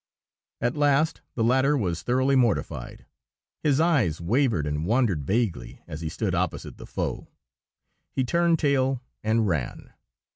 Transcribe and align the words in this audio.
At 0.61 0.75
last 0.75 1.21
the 1.35 1.43
latter 1.43 1.77
was 1.77 2.01
thoroughly 2.01 2.35
mortified; 2.35 3.05
his 3.61 3.79
eyes 3.79 4.19
wavered 4.19 4.65
and 4.65 4.83
wandered 4.83 5.23
vaguely, 5.23 5.83
as 5.85 6.01
he 6.01 6.09
stood 6.09 6.33
opposite 6.33 6.79
the 6.79 6.87
foe; 6.87 7.27
he 8.11 8.23
turned 8.23 8.57
tail 8.57 9.03
and 9.23 9.47
ran. 9.47 9.93